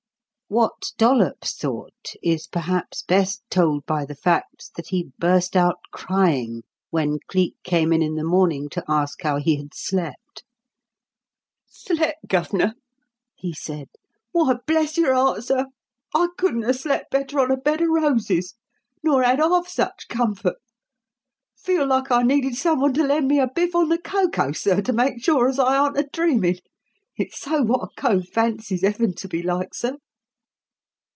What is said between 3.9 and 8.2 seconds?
the fact that he burst out crying when Cleek came in in